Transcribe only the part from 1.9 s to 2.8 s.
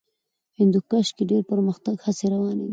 هڅې روانې دي.